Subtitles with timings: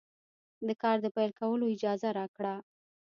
[0.67, 2.55] د کار د پیل کولو اجازه راکړه.